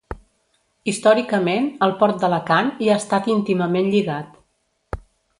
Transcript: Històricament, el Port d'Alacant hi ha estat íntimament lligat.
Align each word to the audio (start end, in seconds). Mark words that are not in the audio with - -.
Històricament, 0.91 1.67
el 1.87 1.93
Port 1.99 2.23
d'Alacant 2.23 2.71
hi 2.85 2.89
ha 2.89 2.95
estat 3.01 3.29
íntimament 3.33 3.91
lligat. 3.97 5.05